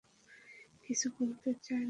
[0.83, 1.79] কিছু বলতে চাই না স্যার।